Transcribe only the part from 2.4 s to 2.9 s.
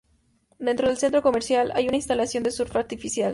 de surf